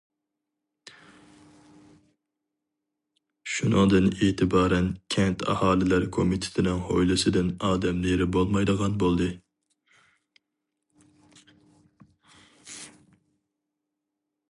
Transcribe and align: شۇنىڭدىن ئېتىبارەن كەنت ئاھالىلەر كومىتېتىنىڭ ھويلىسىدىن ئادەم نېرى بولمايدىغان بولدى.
شۇنىڭدىن 3.55 4.07
ئېتىبارەن 4.27 4.87
كەنت 5.15 5.45
ئاھالىلەر 5.53 6.07
كومىتېتىنىڭ 6.17 6.79
ھويلىسىدىن 6.87 7.51
ئادەم 7.69 7.99
نېرى 8.07 8.27
بولمايدىغان 8.37 8.95
بولدى. 9.03 9.27